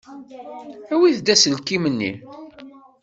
[0.93, 2.13] Awit-d aselkim-nni.